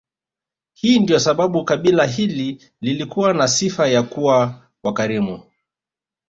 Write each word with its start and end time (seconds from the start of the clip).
Hii 0.73 0.99
ndiyo 0.99 1.19
sababu 1.19 1.65
kabila 1.65 2.05
hili 2.05 2.63
lilikuwa 2.81 3.33
na 3.33 3.47
sifa 3.47 3.87
ya 3.87 4.03
kuwa 4.03 4.67
wakarimu 4.83 5.43